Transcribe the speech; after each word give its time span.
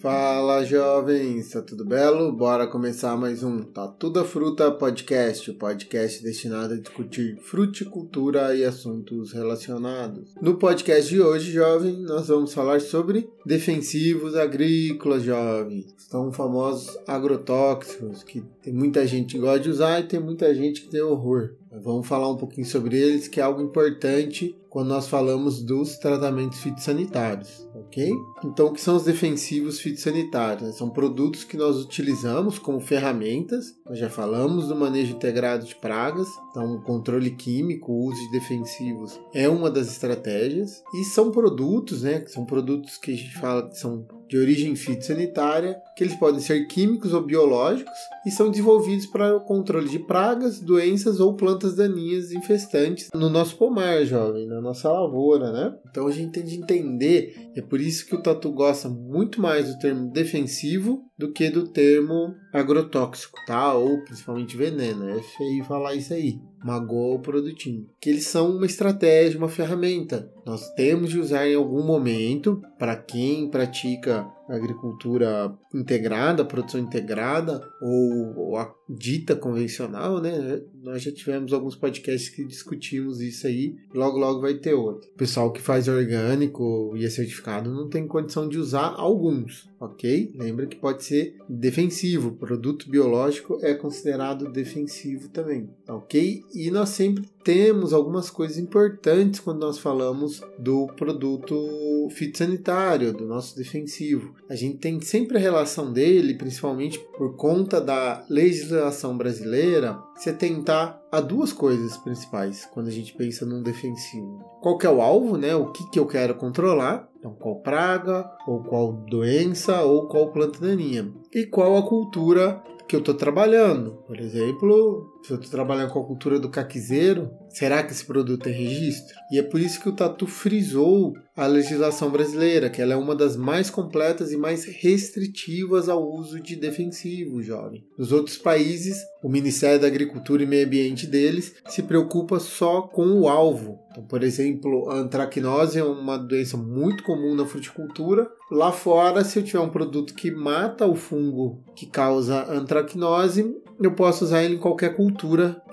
Fala 0.00 0.64
jovens, 0.64 1.50
tá 1.50 1.60
tudo 1.60 1.84
belo? 1.84 2.30
Bora 2.30 2.68
começar 2.68 3.16
mais 3.16 3.42
um 3.42 3.64
Tá 3.64 3.88
Tudo 3.88 4.20
a 4.20 4.24
Fruta 4.24 4.70
Podcast, 4.70 5.50
o 5.50 5.54
podcast 5.54 6.22
destinado 6.22 6.74
a 6.74 6.76
discutir 6.76 7.36
fruticultura 7.42 8.54
e 8.54 8.64
assuntos 8.64 9.32
relacionados. 9.32 10.36
No 10.40 10.54
podcast 10.54 11.10
de 11.12 11.20
hoje, 11.20 11.50
jovem, 11.50 11.96
nós 12.02 12.28
vamos 12.28 12.54
falar 12.54 12.80
sobre 12.80 13.28
defensivos 13.44 14.36
agrícolas, 14.36 15.24
jovens. 15.24 15.92
São 15.96 16.32
famosos 16.32 16.96
agrotóxicos 17.04 18.22
que 18.22 18.40
tem 18.62 18.72
muita 18.72 19.04
gente 19.04 19.34
que 19.34 19.40
gosta 19.40 19.58
de 19.58 19.70
usar 19.70 19.98
e 19.98 20.06
tem 20.06 20.20
muita 20.20 20.54
gente 20.54 20.82
que 20.82 20.90
tem 20.90 21.02
horror. 21.02 21.54
Vamos 21.72 22.06
falar 22.06 22.30
um 22.30 22.36
pouquinho 22.36 22.66
sobre 22.66 22.96
eles, 22.96 23.26
que 23.26 23.40
é 23.40 23.42
algo 23.42 23.60
importante 23.60 24.56
quando 24.70 24.88
nós 24.88 25.08
falamos 25.08 25.62
dos 25.62 25.96
tratamentos 25.96 26.60
fitossanitários, 26.60 27.66
ok? 27.74 28.10
Então, 28.44 28.66
o 28.66 28.72
que 28.72 28.80
são 28.80 28.96
os 28.96 29.04
defensivos 29.04 29.80
fitossanitários? 29.80 30.76
São 30.76 30.90
produtos 30.90 31.44
que 31.44 31.56
nós 31.56 31.76
utilizamos 31.78 32.58
como 32.58 32.80
ferramentas. 32.80 33.74
Nós 33.86 33.98
já 33.98 34.10
falamos 34.10 34.68
do 34.68 34.76
manejo 34.76 35.14
integrado 35.14 35.64
de 35.64 35.74
pragas, 35.74 36.28
então 36.50 36.74
o 36.74 36.82
controle 36.82 37.30
químico, 37.30 37.92
o 37.92 38.06
uso 38.06 38.20
de 38.26 38.32
defensivos 38.32 39.18
é 39.32 39.48
uma 39.48 39.70
das 39.70 39.88
estratégias. 39.88 40.82
E 40.94 41.04
são 41.04 41.30
produtos, 41.30 42.02
né? 42.02 42.24
São 42.26 42.44
produtos 42.44 42.98
que 42.98 43.12
a 43.12 43.16
gente 43.16 43.38
fala 43.38 43.68
que 43.68 43.78
são 43.78 44.06
de 44.28 44.36
origem 44.36 44.76
fitossanitária, 44.76 45.80
que 45.96 46.04
eles 46.04 46.14
podem 46.14 46.40
ser 46.40 46.66
químicos 46.66 47.14
ou 47.14 47.22
biológicos 47.22 47.98
e 48.26 48.30
são 48.30 48.50
desenvolvidos 48.50 49.06
para 49.06 49.34
o 49.34 49.40
controle 49.40 49.88
de 49.88 49.98
pragas, 49.98 50.60
doenças 50.60 51.18
ou 51.18 51.34
plantas 51.34 51.74
daninhas 51.74 52.30
infestantes 52.30 53.08
no 53.14 53.30
nosso 53.30 53.56
pomar, 53.56 54.04
jovem, 54.04 54.46
na 54.58 54.68
nossa 54.68 54.90
lavoura, 54.90 55.52
né? 55.52 55.74
Então 55.88 56.06
a 56.06 56.10
gente 56.10 56.32
tem 56.32 56.44
de 56.44 56.56
entender, 56.56 57.50
é 57.54 57.62
por 57.62 57.80
isso 57.80 58.06
que 58.06 58.14
o 58.14 58.22
Tatu 58.22 58.50
gosta 58.52 58.88
muito 58.88 59.40
mais 59.40 59.72
do 59.72 59.78
termo 59.78 60.10
defensivo 60.10 61.08
do 61.16 61.32
que 61.32 61.48
do 61.50 61.68
termo 61.68 62.34
agrotóxico, 62.52 63.38
tá? 63.46 63.74
Ou 63.74 64.02
principalmente 64.04 64.56
veneno. 64.56 65.08
É 65.08 65.20
feio 65.20 65.64
falar 65.64 65.94
isso 65.94 66.12
aí. 66.12 66.40
Magoa 66.64 67.16
o 67.16 67.20
produtinho. 67.20 67.86
Que 68.00 68.10
eles 68.10 68.26
são 68.26 68.56
uma 68.56 68.66
estratégia, 68.66 69.38
uma 69.38 69.48
ferramenta. 69.48 70.30
Nós 70.44 70.70
temos 70.74 71.10
de 71.10 71.18
usar 71.18 71.48
em 71.48 71.54
algum 71.54 71.84
momento 71.84 72.60
para 72.78 72.96
quem 72.96 73.48
pratica 73.50 74.26
agricultura 74.48 75.52
integrada, 75.74 76.44
produção 76.44 76.80
integrada 76.80 77.62
ou, 77.80 78.36
ou, 78.36 78.56
a 78.56 78.74
dita 78.88 79.36
convencional, 79.36 80.20
né? 80.20 80.62
Nós 80.82 81.02
já 81.02 81.12
tivemos 81.12 81.52
alguns 81.52 81.76
podcasts 81.76 82.30
que 82.30 82.44
discutimos 82.44 83.20
isso 83.20 83.46
aí, 83.46 83.76
logo 83.94 84.18
logo 84.18 84.40
vai 84.40 84.54
ter 84.54 84.72
outro. 84.72 85.08
O 85.10 85.18
pessoal 85.18 85.52
que 85.52 85.60
faz 85.60 85.88
orgânico 85.88 86.94
e 86.96 87.04
é 87.04 87.10
certificado 87.10 87.70
não 87.70 87.88
tem 87.88 88.06
condição 88.06 88.48
de 88.48 88.58
usar 88.58 88.94
alguns, 88.96 89.68
ok? 89.78 90.32
Lembra 90.34 90.66
que 90.66 90.76
pode 90.76 91.04
ser 91.04 91.36
defensivo, 91.48 92.32
produto 92.32 92.88
biológico 92.88 93.58
é 93.62 93.74
considerado 93.74 94.50
defensivo 94.50 95.28
também, 95.28 95.68
ok? 95.86 96.42
E 96.54 96.70
nós 96.70 96.90
sempre 96.90 97.28
temos 97.44 97.92
algumas 97.92 98.30
coisas 98.30 98.58
importantes 98.58 99.40
quando 99.40 99.60
nós 99.60 99.78
falamos 99.78 100.40
do 100.58 100.86
produto 100.88 102.08
fitossanitário, 102.10 103.12
do 103.12 103.26
nosso 103.26 103.56
defensivo. 103.56 104.34
A 104.48 104.54
gente 104.54 104.78
tem 104.78 104.98
sempre 105.00 105.36
a 105.36 105.40
relação 105.40 105.92
dele, 105.92 106.34
principalmente 106.34 106.98
por 107.16 107.36
conta 107.36 107.80
da 107.80 108.24
legislação 108.30 109.16
brasileira, 109.16 109.98
se 110.16 110.30
atentar 110.30 111.02
a 111.12 111.20
duas 111.20 111.52
coisas 111.52 111.98
principais 111.98 112.64
quando 112.72 112.88
a 112.88 112.90
gente 112.90 113.14
pensa 113.14 113.44
num 113.44 113.62
defensivo. 113.62 114.38
Qual 114.62 114.78
que 114.78 114.86
é 114.86 114.90
o 114.90 115.02
alvo, 115.02 115.36
né? 115.36 115.54
O 115.54 115.70
que, 115.70 115.90
que 115.90 115.98
eu 115.98 116.06
quero 116.06 116.34
controlar? 116.34 117.08
Então, 117.18 117.34
qual 117.34 117.60
praga, 117.60 118.30
ou 118.46 118.62
qual 118.62 118.92
doença, 118.92 119.82
ou 119.82 120.06
qual 120.06 120.32
planta 120.32 120.60
daninha. 120.60 121.12
E 121.34 121.44
qual 121.44 121.76
a 121.76 121.82
cultura 121.82 122.62
que 122.88 122.96
eu 122.96 123.00
estou 123.00 123.14
trabalhando. 123.14 124.02
Por 124.06 124.18
exemplo, 124.18 125.17
se 125.28 125.34
eu 125.34 125.36
estou 125.36 125.50
trabalhando 125.50 125.92
com 125.92 126.00
a 126.00 126.06
cultura 126.06 126.40
do 126.40 126.48
caquizeiro, 126.48 127.30
será 127.50 127.82
que 127.82 127.92
esse 127.92 128.02
produto 128.02 128.44
tem 128.44 128.52
registro? 128.54 129.14
E 129.30 129.38
é 129.38 129.42
por 129.42 129.60
isso 129.60 129.78
que 129.78 129.88
o 129.90 129.92
Tatu 129.94 130.26
frisou 130.26 131.12
a 131.36 131.46
legislação 131.46 132.10
brasileira, 132.10 132.70
que 132.70 132.80
ela 132.80 132.94
é 132.94 132.96
uma 132.96 133.14
das 133.14 133.36
mais 133.36 133.68
completas 133.68 134.32
e 134.32 134.38
mais 134.38 134.64
restritivas 134.64 135.86
ao 135.86 136.02
uso 136.02 136.40
de 136.40 136.56
defensivo, 136.56 137.42
jovem. 137.42 137.84
Nos 137.98 138.10
outros 138.10 138.38
países, 138.38 139.02
o 139.22 139.28
Ministério 139.28 139.78
da 139.78 139.86
Agricultura 139.86 140.42
e 140.42 140.46
Meio 140.46 140.66
Ambiente 140.66 141.06
deles 141.06 141.54
se 141.68 141.82
preocupa 141.82 142.40
só 142.40 142.80
com 142.80 143.20
o 143.20 143.28
alvo. 143.28 143.78
Então, 143.90 144.04
por 144.04 144.22
exemplo, 144.22 144.88
a 144.88 144.96
antracnose 144.96 145.78
é 145.78 145.84
uma 145.84 146.16
doença 146.16 146.56
muito 146.56 147.04
comum 147.04 147.34
na 147.34 147.44
fruticultura. 147.44 148.30
Lá 148.50 148.72
fora, 148.72 149.22
se 149.24 149.38
eu 149.38 149.42
tiver 149.42 149.60
um 149.60 149.68
produto 149.68 150.14
que 150.14 150.30
mata 150.30 150.86
o 150.86 150.94
fungo 150.94 151.62
que 151.76 151.86
causa 151.86 152.50
antracnose, 152.50 153.54
eu 153.80 153.92
posso 153.92 154.24
usar 154.24 154.42
ele 154.42 154.56
em 154.56 154.58
qualquer 154.58 154.96
cultura 154.96 155.17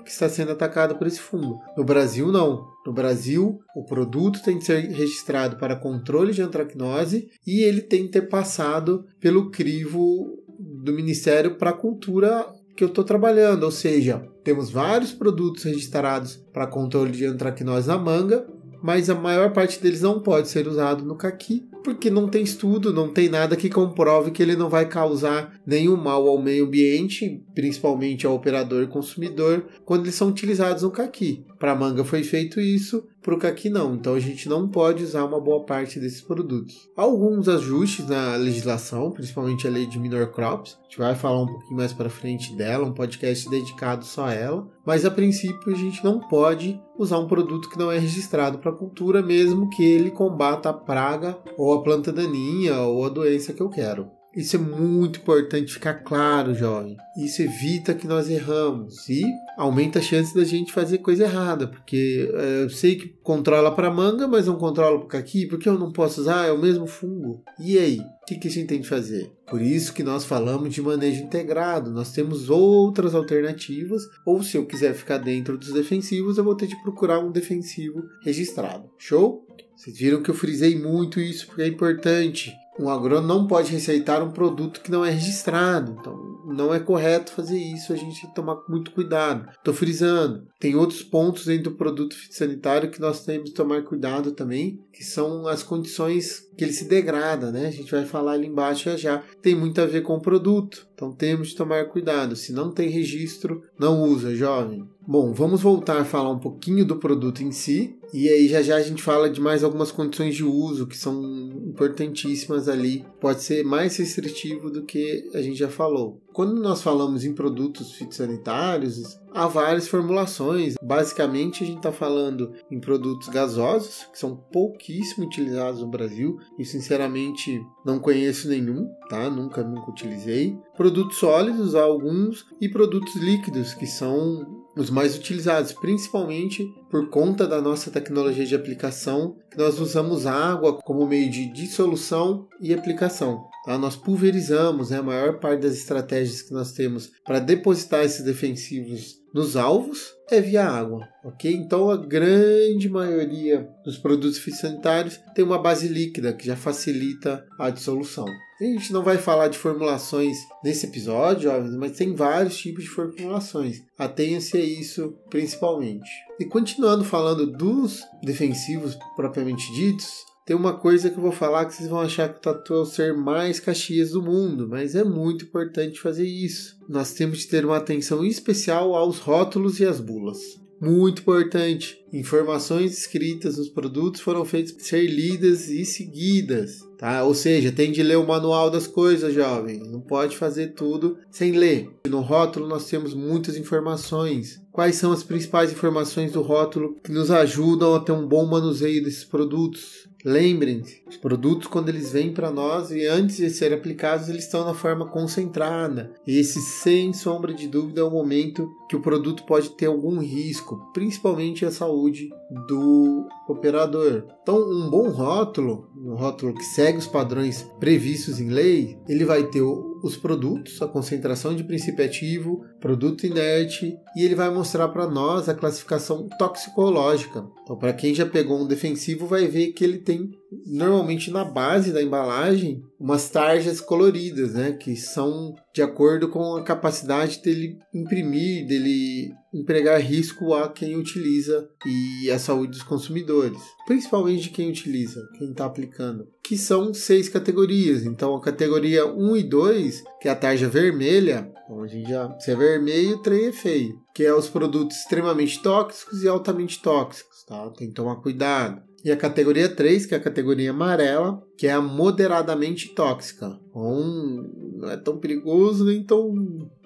que 0.04 0.10
está 0.10 0.28
sendo 0.28 0.52
atacada 0.52 0.94
por 0.94 1.06
esse 1.06 1.20
fungo. 1.20 1.60
No 1.76 1.84
Brasil, 1.84 2.30
não. 2.32 2.66
No 2.86 2.92
Brasil, 2.92 3.58
o 3.74 3.84
produto 3.84 4.42
tem 4.42 4.58
que 4.58 4.64
ser 4.64 4.80
registrado 4.90 5.56
para 5.56 5.76
controle 5.76 6.32
de 6.32 6.42
antracnose 6.42 7.28
e 7.46 7.62
ele 7.62 7.80
tem 7.80 8.04
que 8.04 8.12
ter 8.12 8.22
passado 8.22 9.04
pelo 9.20 9.50
crivo 9.50 10.42
do 10.58 10.92
Ministério 10.92 11.56
para 11.56 11.70
a 11.70 11.74
cultura 11.74 12.46
que 12.76 12.84
eu 12.84 12.88
estou 12.88 13.02
trabalhando, 13.02 13.64
ou 13.64 13.70
seja, 13.70 14.22
temos 14.44 14.70
vários 14.70 15.12
produtos 15.12 15.64
registrados 15.64 16.36
para 16.52 16.66
controle 16.66 17.10
de 17.10 17.24
antracnose 17.24 17.88
na 17.88 17.96
manga, 17.96 18.46
mas 18.82 19.08
a 19.08 19.14
maior 19.14 19.52
parte 19.52 19.80
deles 19.80 20.02
não 20.02 20.20
pode 20.20 20.48
ser 20.48 20.68
usado 20.68 21.04
no 21.04 21.16
caqui, 21.16 21.66
porque 21.86 22.10
não 22.10 22.26
tem 22.26 22.42
estudo, 22.42 22.92
não 22.92 23.06
tem 23.06 23.28
nada 23.28 23.54
que 23.54 23.70
comprove 23.70 24.32
que 24.32 24.42
ele 24.42 24.56
não 24.56 24.68
vai 24.68 24.88
causar 24.88 25.54
nenhum 25.64 25.96
mal 25.96 26.26
ao 26.26 26.36
meio 26.36 26.64
ambiente, 26.64 27.40
principalmente 27.54 28.26
ao 28.26 28.34
operador 28.34 28.82
e 28.82 28.88
consumidor, 28.88 29.64
quando 29.84 30.02
eles 30.02 30.16
são 30.16 30.26
utilizados 30.26 30.82
no 30.82 30.90
caqui. 30.90 31.44
Para 31.58 31.74
manga 31.74 32.04
foi 32.04 32.22
feito 32.22 32.60
isso, 32.60 33.06
para 33.22 33.34
o 33.34 33.38
caqui 33.38 33.70
não. 33.70 33.94
Então 33.94 34.14
a 34.14 34.20
gente 34.20 34.48
não 34.48 34.68
pode 34.68 35.02
usar 35.02 35.24
uma 35.24 35.40
boa 35.40 35.64
parte 35.64 35.98
desses 35.98 36.20
produtos. 36.20 36.88
Alguns 36.96 37.48
ajustes 37.48 38.06
na 38.06 38.36
legislação, 38.36 39.10
principalmente 39.10 39.66
a 39.66 39.70
lei 39.70 39.86
de 39.86 39.98
minor 39.98 40.30
crops. 40.32 40.78
A 40.80 40.84
gente 40.84 40.98
vai 40.98 41.14
falar 41.14 41.42
um 41.42 41.46
pouquinho 41.46 41.76
mais 41.76 41.92
para 41.92 42.10
frente 42.10 42.54
dela, 42.54 42.86
um 42.86 42.92
podcast 42.92 43.48
dedicado 43.48 44.04
só 44.04 44.26
a 44.26 44.34
ela. 44.34 44.68
Mas 44.84 45.04
a 45.04 45.10
princípio 45.10 45.72
a 45.72 45.76
gente 45.76 46.04
não 46.04 46.20
pode 46.20 46.80
usar 46.98 47.18
um 47.18 47.26
produto 47.26 47.68
que 47.68 47.78
não 47.78 47.90
é 47.90 47.98
registrado 47.98 48.58
para 48.58 48.72
cultura, 48.72 49.22
mesmo 49.22 49.68
que 49.70 49.84
ele 49.84 50.10
combata 50.10 50.68
a 50.68 50.74
praga 50.74 51.38
ou 51.56 51.74
a 51.74 51.82
planta 51.82 52.12
daninha 52.12 52.80
ou 52.80 53.04
a 53.04 53.08
doença 53.08 53.52
que 53.52 53.62
eu 53.62 53.68
quero. 53.68 54.15
Isso 54.36 54.56
é 54.56 54.58
muito 54.58 55.18
importante 55.18 55.72
ficar 55.72 55.94
claro, 55.94 56.54
jovem. 56.54 56.94
Isso 57.16 57.40
evita 57.40 57.94
que 57.94 58.06
nós 58.06 58.28
erramos 58.28 59.08
e 59.08 59.24
aumenta 59.56 59.98
a 59.98 60.02
chance 60.02 60.34
da 60.34 60.44
gente 60.44 60.74
fazer 60.74 60.98
coisa 60.98 61.24
errada, 61.24 61.66
porque 61.66 62.30
é, 62.34 62.64
eu 62.64 62.68
sei 62.68 62.96
que 62.96 63.08
controla 63.22 63.74
para 63.74 63.90
manga, 63.90 64.28
mas 64.28 64.46
não 64.46 64.56
controla 64.56 64.98
para 64.98 65.08
caqui, 65.08 65.46
porque 65.46 65.66
eu 65.66 65.78
não 65.78 65.90
posso 65.90 66.20
usar, 66.20 66.46
é 66.46 66.52
o 66.52 66.60
mesmo 66.60 66.86
fungo. 66.86 67.42
E 67.58 67.78
aí, 67.78 67.98
o 67.98 68.26
que, 68.26 68.36
que 68.36 68.48
a 68.48 68.50
gente 68.50 68.66
tem 68.66 68.82
que 68.82 68.88
fazer? 68.88 69.32
Por 69.48 69.62
isso 69.62 69.94
que 69.94 70.02
nós 70.02 70.26
falamos 70.26 70.74
de 70.74 70.82
manejo 70.82 71.22
integrado. 71.22 71.90
Nós 71.90 72.12
temos 72.12 72.50
outras 72.50 73.14
alternativas, 73.14 74.02
ou 74.26 74.42
se 74.42 74.58
eu 74.58 74.66
quiser 74.66 74.92
ficar 74.92 75.16
dentro 75.16 75.56
dos 75.56 75.72
defensivos, 75.72 76.36
eu 76.36 76.44
vou 76.44 76.54
ter 76.54 76.66
de 76.66 76.82
procurar 76.82 77.20
um 77.20 77.32
defensivo 77.32 78.02
registrado. 78.22 78.90
Show? 78.98 79.46
Vocês 79.74 79.98
viram 79.98 80.22
que 80.22 80.30
eu 80.30 80.34
frisei 80.34 80.78
muito 80.78 81.20
isso 81.20 81.46
porque 81.46 81.62
é 81.62 81.66
importante 81.68 82.54
um 82.78 82.88
agrônomo 82.88 83.26
não 83.26 83.46
pode 83.46 83.72
receitar 83.72 84.22
um 84.22 84.30
produto 84.30 84.80
que 84.80 84.90
não 84.90 85.04
é 85.04 85.10
registrado. 85.10 85.96
Então, 85.98 86.36
não 86.46 86.72
é 86.72 86.78
correto 86.78 87.32
fazer 87.32 87.58
isso, 87.58 87.92
a 87.92 87.96
gente 87.96 88.20
tem 88.20 88.30
que 88.30 88.36
tomar 88.36 88.62
muito 88.68 88.92
cuidado. 88.92 89.48
Estou 89.50 89.74
frisando. 89.74 90.46
Tem 90.58 90.76
outros 90.76 91.02
pontos 91.02 91.46
dentro 91.46 91.70
do 91.70 91.76
produto 91.76 92.14
fitossanitário 92.14 92.90
que 92.90 93.00
nós 93.00 93.24
temos 93.24 93.50
que 93.50 93.56
tomar 93.56 93.82
cuidado 93.82 94.32
também, 94.32 94.80
que 94.92 95.04
são 95.04 95.46
as 95.46 95.62
condições 95.62 96.46
que 96.56 96.64
ele 96.64 96.72
se 96.72 96.86
degrada, 96.88 97.50
né? 97.50 97.66
A 97.66 97.70
gente 97.70 97.90
vai 97.90 98.04
falar 98.04 98.32
ali 98.32 98.46
embaixo 98.46 98.84
já 98.90 98.96
já. 98.96 99.22
Tem 99.42 99.54
muito 99.54 99.80
a 99.80 99.86
ver 99.86 100.02
com 100.02 100.14
o 100.14 100.20
produto, 100.20 100.86
então 100.94 101.12
temos 101.12 101.48
de 101.48 101.56
tomar 101.56 101.86
cuidado. 101.86 102.36
Se 102.36 102.52
não 102.52 102.70
tem 102.70 102.88
registro, 102.88 103.62
não 103.78 104.02
usa, 104.02 104.34
jovem. 104.34 104.88
Bom, 105.06 105.32
vamos 105.32 105.60
voltar 105.60 106.00
a 106.00 106.04
falar 106.04 106.30
um 106.30 106.38
pouquinho 106.38 106.84
do 106.84 106.96
produto 106.96 107.40
em 107.40 107.52
si, 107.52 107.95
e 108.12 108.28
aí 108.28 108.48
já 108.48 108.62
já 108.62 108.76
a 108.76 108.82
gente 108.82 109.02
fala 109.02 109.28
de 109.28 109.40
mais 109.40 109.64
algumas 109.64 109.90
condições 109.90 110.34
de 110.34 110.44
uso 110.44 110.86
que 110.86 110.96
são 110.96 111.22
importantíssimas 111.66 112.68
ali. 112.68 113.04
Pode 113.20 113.42
ser 113.42 113.64
mais 113.64 113.96
restritivo 113.96 114.70
do 114.70 114.84
que 114.84 115.28
a 115.34 115.42
gente 115.42 115.58
já 115.58 115.68
falou. 115.68 116.20
Quando 116.32 116.60
nós 116.60 116.82
falamos 116.82 117.24
em 117.24 117.34
produtos 117.34 117.92
fitossanitários, 117.92 119.18
há 119.32 119.46
várias 119.46 119.88
formulações. 119.88 120.74
Basicamente, 120.82 121.64
a 121.64 121.66
gente 121.66 121.78
está 121.78 121.90
falando 121.90 122.52
em 122.70 122.78
produtos 122.78 123.28
gasosos, 123.28 124.06
que 124.12 124.18
são 124.18 124.36
pouquíssimo 124.36 125.26
utilizados 125.26 125.80
no 125.80 125.88
Brasil, 125.88 126.38
e 126.58 126.64
sinceramente 126.64 127.60
não 127.84 127.98
conheço 127.98 128.48
nenhum, 128.48 128.86
tá? 129.08 129.30
Nunca, 129.30 129.62
nunca 129.62 129.90
utilizei. 129.90 130.56
Produtos 130.76 131.16
sólidos, 131.16 131.74
há 131.74 131.82
alguns, 131.82 132.44
e 132.60 132.68
produtos 132.68 133.16
líquidos, 133.16 133.72
que 133.72 133.86
são 133.86 134.66
os 134.76 134.90
mais 134.90 135.16
utilizados, 135.16 135.72
principalmente 135.72 136.70
por 136.90 137.08
conta 137.10 137.46
da 137.46 137.60
nossa 137.60 137.90
tecnologia 137.90 138.46
de 138.46 138.54
aplicação, 138.54 139.36
nós 139.56 139.80
usamos 139.80 140.26
água 140.26 140.80
como 140.82 141.06
meio 141.06 141.30
de 141.30 141.52
dissolução 141.52 142.48
e 142.60 142.72
aplicação. 142.72 143.44
Tá? 143.64 143.76
Nós 143.76 143.96
pulverizamos 143.96 144.90
né, 144.90 144.98
a 144.98 145.02
maior 145.02 145.40
parte 145.40 145.62
das 145.62 145.74
estratégias 145.74 146.42
que 146.42 146.52
nós 146.52 146.72
temos 146.72 147.10
para 147.24 147.40
depositar 147.40 148.04
esses 148.04 148.24
defensivos 148.24 149.16
nos 149.34 149.56
alvos 149.56 150.14
é 150.30 150.40
via 150.40 150.64
água, 150.64 151.06
ok? 151.22 151.52
Então 151.52 151.90
a 151.90 151.96
grande 151.96 152.88
maioria 152.88 153.68
dos 153.84 153.98
produtos 153.98 154.38
fitossanitários 154.38 155.20
tem 155.34 155.44
uma 155.44 155.58
base 155.58 155.88
líquida 155.88 156.32
que 156.32 156.46
já 156.46 156.56
facilita 156.56 157.44
a 157.58 157.68
dissolução. 157.68 158.24
A 158.58 158.64
gente 158.64 158.92
não 158.92 159.02
vai 159.02 159.18
falar 159.18 159.48
de 159.48 159.58
formulações 159.58 160.38
nesse 160.64 160.86
episódio, 160.86 161.50
mas 161.78 161.92
tem 161.92 162.14
vários 162.14 162.56
tipos 162.56 162.84
de 162.84 162.90
formulações. 162.90 163.82
Atenha-se 163.98 164.56
a 164.56 164.60
isso 164.60 165.14
principalmente. 165.28 166.08
E 166.38 166.44
continuando 166.44 167.04
falando 167.04 167.46
dos 167.46 168.02
defensivos 168.22 168.96
propriamente 169.16 169.72
ditos, 169.72 170.24
tem 170.44 170.54
uma 170.54 170.74
coisa 170.74 171.10
que 171.10 171.16
eu 171.16 171.22
vou 171.22 171.32
falar 171.32 171.64
que 171.64 171.74
vocês 171.74 171.88
vão 171.88 172.00
achar 172.00 172.28
que 172.28 172.38
o 172.38 172.40
tatu 172.40 172.74
é 172.74 172.78
o 172.78 172.84
ser 172.84 173.14
mais 173.14 173.58
caxias 173.58 174.10
do 174.10 174.22
mundo, 174.22 174.68
mas 174.68 174.94
é 174.94 175.02
muito 175.02 175.44
importante 175.44 175.98
fazer 175.98 176.26
isso. 176.26 176.76
Nós 176.88 177.14
temos 177.14 177.38
de 177.38 177.48
ter 177.48 177.64
uma 177.64 177.78
atenção 177.78 178.24
especial 178.24 178.94
aos 178.94 179.18
rótulos 179.18 179.80
e 179.80 179.84
às 179.84 180.00
bulas. 180.00 180.38
Muito 180.80 181.22
importante. 181.22 181.98
Informações 182.12 182.98
escritas 182.98 183.56
nos 183.58 183.68
produtos 183.68 184.20
foram 184.20 184.44
feitas 184.44 184.72
para 184.72 184.84
ser 184.84 185.06
lidas 185.06 185.68
e 185.68 185.84
seguidas, 185.84 186.80
tá? 186.98 187.24
Ou 187.24 187.34
seja, 187.34 187.72
tem 187.72 187.90
de 187.90 188.02
ler 188.02 188.16
o 188.16 188.26
manual 188.26 188.70
das 188.70 188.86
coisas, 188.86 189.34
jovem. 189.34 189.80
Não 189.80 190.00
pode 190.00 190.36
fazer 190.36 190.74
tudo 190.74 191.18
sem 191.30 191.52
ler. 191.52 191.90
No 192.08 192.20
rótulo 192.20 192.66
nós 192.66 192.86
temos 192.86 193.14
muitas 193.14 193.56
informações. 193.56 194.60
Quais 194.70 194.96
são 194.96 195.12
as 195.12 195.22
principais 195.22 195.72
informações 195.72 196.32
do 196.32 196.42
rótulo 196.42 196.96
que 197.02 197.10
nos 197.10 197.30
ajudam 197.30 197.94
a 197.94 198.00
ter 198.00 198.12
um 198.12 198.26
bom 198.26 198.46
manuseio 198.46 199.02
desses 199.02 199.24
produtos? 199.24 200.06
Lembrem-se, 200.26 201.02
os 201.08 201.16
produtos 201.16 201.68
quando 201.68 201.88
eles 201.88 202.10
vêm 202.10 202.34
para 202.34 202.50
nós 202.50 202.90
e 202.90 203.06
antes 203.06 203.36
de 203.36 203.48
serem 203.48 203.78
aplicados, 203.78 204.28
eles 204.28 204.42
estão 204.42 204.64
na 204.64 204.74
forma 204.74 205.06
concentrada. 205.06 206.12
Esse, 206.26 206.60
sem 206.60 207.12
sombra 207.12 207.54
de 207.54 207.68
dúvida, 207.68 208.00
é 208.00 208.04
o 208.04 208.10
momento 208.10 208.68
que 208.88 208.96
o 208.96 209.00
produto 209.00 209.44
pode 209.44 209.70
ter 209.70 209.86
algum 209.86 210.18
risco, 210.18 210.90
principalmente 210.92 211.64
a 211.64 211.70
saúde 211.70 212.28
do 212.66 213.28
operador. 213.48 214.24
Então, 214.42 214.56
um 214.68 214.90
bom 214.90 215.10
rótulo, 215.10 215.88
um 215.96 216.16
rótulo 216.16 216.54
que 216.54 216.64
segue 216.64 216.98
os 216.98 217.06
padrões 217.06 217.62
previstos 217.78 218.40
em 218.40 218.48
lei, 218.48 218.98
ele 219.08 219.24
vai 219.24 219.44
ter 219.44 219.62
os 220.02 220.16
produtos, 220.16 220.80
a 220.80 220.88
concentração 220.88 221.54
de 221.54 221.64
princípio 221.64 222.04
ativo, 222.04 222.64
produto 222.80 223.26
inerte, 223.26 223.96
e 224.16 224.22
ele 224.22 224.34
vai 224.34 224.50
mostrar 224.50 224.88
para 224.88 225.06
nós 225.06 225.48
a 225.48 225.54
classificação 225.54 226.28
toxicológica. 226.38 227.44
Então, 227.62 227.76
para 227.76 227.92
quem 227.92 228.14
já 228.14 228.26
pegou 228.26 228.60
um 228.60 228.66
defensivo, 228.66 229.26
vai 229.26 229.46
ver 229.46 229.72
que 229.72 229.84
ele 229.84 229.98
tem 229.98 230.30
normalmente 230.66 231.30
na 231.30 231.44
base 231.44 231.92
da 231.92 232.02
embalagem 232.02 232.82
umas 232.98 233.28
tarjas 233.28 233.80
coloridas, 233.80 234.54
né, 234.54 234.72
que 234.72 234.96
são 234.96 235.54
de 235.74 235.82
acordo 235.82 236.28
com 236.28 236.56
a 236.56 236.62
capacidade 236.62 237.42
dele 237.42 237.78
imprimir, 237.92 238.66
dele 238.66 239.32
empregar 239.58 240.00
risco 240.00 240.54
a 240.54 240.68
quem 240.68 240.96
utiliza 240.96 241.68
e 241.84 242.30
a 242.30 242.38
saúde 242.38 242.72
dos 242.72 242.82
consumidores, 242.82 243.58
principalmente 243.86 244.44
de 244.44 244.50
quem 244.50 244.70
utiliza, 244.70 245.20
quem 245.38 245.50
está 245.50 245.64
aplicando, 245.64 246.28
que 246.44 246.56
são 246.56 246.92
seis 246.92 247.28
categorias. 247.28 248.04
Então, 248.04 248.34
a 248.34 248.40
categoria 248.40 249.06
1 249.06 249.36
e 249.36 249.42
2, 249.42 250.04
que 250.20 250.28
é 250.28 250.30
a 250.30 250.36
tarja 250.36 250.68
vermelha, 250.68 251.52
gente 251.86 252.08
já, 252.08 252.38
se 252.38 252.50
é 252.50 252.56
vermelho, 252.56 253.16
o 253.16 253.22
trem 253.22 253.46
é 253.46 253.52
feio, 253.52 254.00
que 254.14 254.24
é 254.24 254.34
os 254.34 254.48
produtos 254.48 254.98
extremamente 254.98 255.62
tóxicos 255.62 256.22
e 256.22 256.28
altamente 256.28 256.80
tóxicos, 256.80 257.44
tá? 257.44 257.68
Tem 257.70 257.88
que 257.88 257.94
tomar 257.94 258.16
cuidado. 258.16 258.82
E 259.06 259.12
a 259.12 259.16
categoria 259.16 259.68
3, 259.68 260.04
que 260.04 260.14
é 260.14 260.16
a 260.16 260.20
categoria 260.20 260.70
amarela, 260.70 261.40
que 261.56 261.68
é 261.68 261.72
a 261.72 261.80
moderadamente 261.80 262.88
tóxica. 262.88 263.56
Um, 263.72 264.74
não 264.80 264.90
é 264.90 264.96
tão 264.96 265.16
perigoso 265.18 265.84
nem 265.84 266.02
tão, 266.02 266.34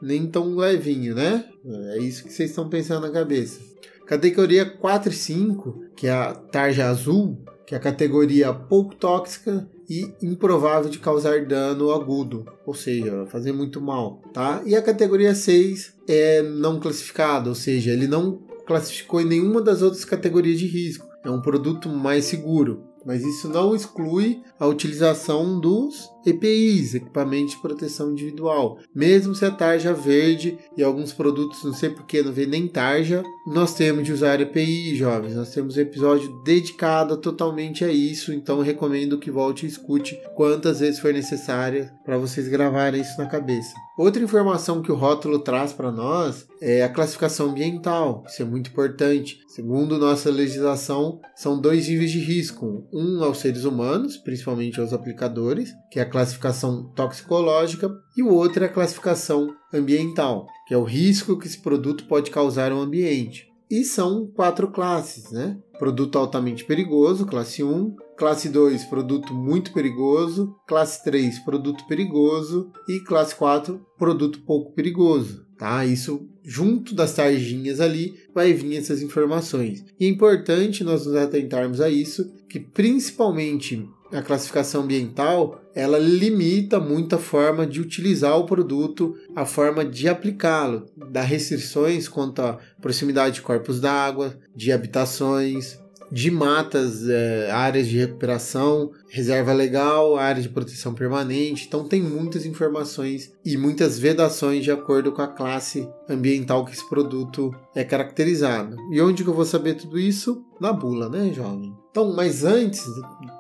nem 0.02 0.26
tão 0.26 0.55
levinho, 0.55 1.14
né? 1.14 1.46
É 1.94 1.99
isso 1.99 2.22
que 2.22 2.31
vocês 2.31 2.50
estão 2.50 2.69
pensando 2.69 3.06
na 3.06 3.11
cabeça. 3.11 3.61
Categoria 4.06 4.67
4 4.67 5.11
e 5.11 5.17
5, 5.17 5.84
que 5.96 6.08
é 6.08 6.12
a 6.12 6.34
tarja 6.34 6.90
azul, 6.90 7.43
que 7.67 7.75
é 7.75 7.78
a 7.78 7.81
categoria 7.81 8.52
pouco 8.52 8.94
tóxica 8.94 9.66
e 9.88 10.12
improvável 10.20 10.90
de 10.90 10.99
causar 10.99 11.46
dano 11.46 11.90
agudo, 11.90 12.44
ou 12.66 12.75
seja, 12.75 13.25
fazer 13.28 13.52
muito 13.52 13.81
mal, 13.81 14.20
tá? 14.34 14.61
E 14.66 14.76
a 14.76 14.82
categoria 14.82 15.34
6 15.34 15.94
é 16.06 16.43
não 16.43 16.78
classificado, 16.78 17.49
ou 17.49 17.55
seja, 17.55 17.90
ele 17.90 18.06
não 18.06 18.43
classificou 18.66 19.23
em 19.23 19.26
nenhuma 19.26 19.62
das 19.62 19.81
outras 19.81 20.05
categorias 20.05 20.58
de 20.58 20.66
risco 20.66 21.08
é 21.25 21.31
um 21.31 21.40
produto 21.40 21.88
mais 21.88 22.26
seguro, 22.26 22.84
mas 23.05 23.22
isso 23.22 23.49
não 23.49 23.75
exclui 23.75 24.43
a 24.58 24.67
utilização 24.67 25.58
dos 25.58 26.11
EPIs, 26.25 26.94
equipamentos 26.94 27.55
de 27.55 27.61
proteção 27.61 28.12
individual. 28.12 28.78
Mesmo 28.94 29.34
se 29.34 29.44
a 29.44 29.50
tarja 29.50 29.93
verde 29.93 30.58
e 30.76 30.82
alguns 30.82 31.12
produtos, 31.12 31.64
não 31.64 31.72
sei 31.72 31.90
porque 31.90 32.22
não 32.22 32.32
vê 32.32 32.46
nem 32.46 32.69
tarja, 32.69 33.22
nós 33.46 33.75
temos 33.75 34.05
de 34.05 34.12
usar 34.12 34.40
EPI, 34.40 34.94
jovens. 34.96 35.34
Nós 35.34 35.52
temos 35.52 35.76
um 35.76 35.81
episódio 35.81 36.43
dedicado 36.44 37.17
totalmente 37.17 37.84
a 37.84 37.93
isso, 37.93 38.32
então 38.32 38.61
recomendo 38.61 39.19
que 39.19 39.31
volte 39.31 39.67
e 39.67 39.69
escute 39.69 40.19
quantas 40.34 40.81
vezes 40.81 41.00
for 41.00 41.12
necessária 41.12 41.93
para 42.05 42.19
vocês 42.19 42.49
gravarem 42.49 43.00
isso 43.00 43.19
na 43.19 43.26
cabeça. 43.26 43.75
Outra 44.00 44.23
informação 44.23 44.81
que 44.81 44.90
o 44.90 44.94
rótulo 44.94 45.40
traz 45.40 45.75
para 45.75 45.93
nós 45.93 46.46
é 46.61 46.82
a 46.82 46.88
classificação 46.88 47.50
ambiental. 47.50 48.25
Isso 48.26 48.40
é 48.40 48.44
muito 48.46 48.70
importante. 48.70 49.38
Segundo 49.46 49.99
nossa 49.99 50.31
legislação, 50.31 51.20
são 51.37 51.61
dois 51.61 51.87
níveis 51.87 52.11
de 52.11 52.19
risco: 52.19 52.88
um 52.90 53.23
aos 53.23 53.38
seres 53.38 53.64
humanos, 53.64 54.16
principalmente 54.16 54.81
aos 54.81 54.94
aplicadores, 54.94 55.70
que 55.90 55.99
é 55.99 56.02
a 56.02 56.08
classificação 56.11 56.93
toxicológica, 56.95 57.91
e 58.17 58.23
o 58.23 58.33
outro 58.33 58.62
é 58.62 58.67
a 58.67 58.73
classificação 58.73 59.55
ambiental, 59.73 60.47
que 60.67 60.75
é 60.75 60.77
o 60.77 60.85
risco 60.85 61.39
que 61.39 61.47
esse 61.47 61.61
produto 61.61 62.05
pode 62.07 62.31
causar 62.31 62.73
ao 62.73 62.81
ambiente. 62.81 63.49
E 63.71 63.85
são 63.85 64.27
quatro 64.27 64.69
classes, 64.73 65.31
né? 65.31 65.57
Produto 65.79 66.19
altamente 66.19 66.65
perigoso, 66.65 67.25
classe 67.25 67.62
1, 67.62 67.95
classe 68.19 68.49
2, 68.49 68.85
produto 68.87 69.33
muito 69.33 69.73
perigoso, 69.73 70.55
classe 70.67 71.03
3, 71.05 71.39
produto 71.39 71.87
perigoso 71.87 72.71
e 72.89 72.99
classe 72.99 73.35
4, 73.37 73.81
produto 73.97 74.41
pouco 74.41 74.75
perigoso, 74.75 75.47
tá? 75.57 75.87
Isso 75.87 76.29
junto 76.43 76.95
das 76.95 77.15
tarjinhas 77.15 77.81
ali 77.81 78.12
vai 78.35 78.53
vir 78.53 78.77
essas 78.77 79.01
informações. 79.03 79.85
E 79.99 80.05
é 80.05 80.09
importante 80.09 80.83
nós 80.83 81.07
nos 81.07 81.15
atentarmos 81.15 81.81
a 81.81 81.89
isso, 81.89 82.29
que 82.49 82.59
principalmente 82.59 83.89
a 84.12 84.23
classificação 84.23 84.83
ambiental 84.83 85.61
ela 85.75 85.99
limita 85.99 86.81
muito 86.81 87.14
a 87.14 87.19
forma 87.19 87.67
de 87.67 87.81
utilizar 87.81 88.37
o 88.37 88.45
produto, 88.45 89.14
a 89.37 89.47
forma 89.47 89.85
de 89.85 90.09
aplicá-lo, 90.09 90.87
dá 90.97 91.23
restrições 91.23 92.09
quanto 92.09 92.43
à 92.43 92.59
proximidade 92.81 93.37
de 93.37 93.43
corpos 93.43 93.81
d'água, 93.81 94.37
de 94.55 94.73
habitações, 94.73 95.79
de 96.11 96.31
matas, 96.31 97.09
é, 97.09 97.50
áreas 97.50 97.87
de 97.87 97.99
recuperação, 97.99 98.90
reserva 99.09 99.52
legal, 99.52 100.17
área 100.17 100.43
de 100.43 100.49
proteção 100.49 100.93
permanente. 100.93 101.67
Então 101.67 101.87
tem 101.87 102.02
muitas 102.02 102.45
informações 102.45 103.33
e 103.45 103.57
muitas 103.57 103.99
vedações 103.99 104.64
de 104.64 104.73
acordo 104.73 105.12
com 105.12 105.23
a 105.23 105.29
classe 105.29 105.88
ambiental 106.09 106.64
que 106.64 106.73
esse 106.73 106.88
produto 106.88 107.55
é 107.75 107.85
caracterizado. 107.85 108.76
E 108.90 109.00
onde 109.00 109.23
que 109.23 109.31
eu 109.31 109.35
vou 109.35 109.45
saber 109.45 109.75
tudo 109.75 109.99
isso? 109.99 110.45
Na 110.61 110.73
bula, 110.73 111.09
né, 111.09 111.33
jovem? 111.33 111.73
Então, 111.90 112.12
mas 112.14 112.44
antes, 112.44 112.85